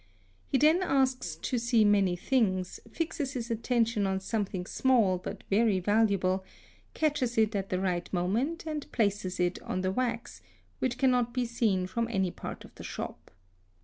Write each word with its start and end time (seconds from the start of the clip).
He 0.47 0.57
then 0.57 0.81
asks 0.81 1.35
to 1.35 1.59
see 1.59 1.85
many 1.85 2.15
things, 2.15 2.79
fixes 2.89 3.33
his 3.33 3.51
attention 3.51 4.07
on 4.07 4.19
something 4.19 4.65
small 4.65 5.19
but 5.19 5.43
very 5.47 5.79
valuable, 5.79 6.43
catches 6.95 7.37
it 7.37 7.55
at 7.55 7.69
the 7.69 7.79
right 7.79 8.11
moment, 8.11 8.65
and 8.65 8.91
places 8.91 9.39
it 9.39 9.61
on 9.61 9.81
the 9.81 9.91
wax, 9.91 10.41
which 10.79 10.97
cannot 10.97 11.35
be 11.35 11.45
seen 11.45 11.85
from 11.85 12.07
any 12.09 12.31
part 12.31 12.65
of 12.65 12.73
the 12.73 12.83
shop. 12.83 13.29